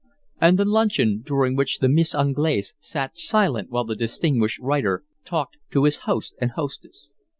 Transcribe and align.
And 0.41 0.57
the 0.57 0.65
luncheon 0.65 1.21
during 1.23 1.55
which 1.55 1.77
the 1.77 1.87
Miss 1.87 2.15
Anglaise 2.15 2.73
sat 2.79 3.15
silent 3.19 3.69
while 3.69 3.83
the 3.85 3.95
distinguished 3.95 4.57
writer 4.59 5.03
talked 5.25 5.57
to 5.73 5.83
his 5.83 5.97
host 6.09 6.33
and 6.41 6.49
hostess. 6.49 7.11